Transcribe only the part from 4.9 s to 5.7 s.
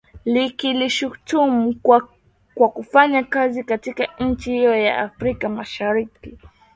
Afrika